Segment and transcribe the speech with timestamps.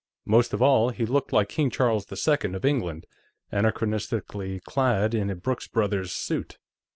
[0.25, 3.05] Most of all, he looked like King Charles II of England
[3.53, 6.57] anachronistically clad in a Brooks Brothers suit.